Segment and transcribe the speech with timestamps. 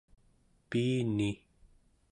[0.71, 1.29] piini